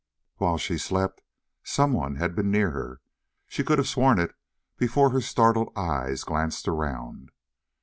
[0.37, 1.21] While she slept
[1.63, 3.01] someone had been near her;
[3.47, 4.33] she could have sworn it
[4.75, 7.29] before her startled eyes glanced around.